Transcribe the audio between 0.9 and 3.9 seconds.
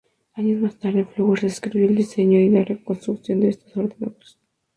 Flowers describió el diseño y la construcción de estos